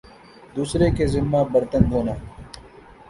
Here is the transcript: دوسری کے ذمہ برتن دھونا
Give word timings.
دوسری 0.55 0.87
کے 0.97 1.05
ذمہ 1.13 1.41
برتن 1.51 1.81
دھونا 1.89 2.13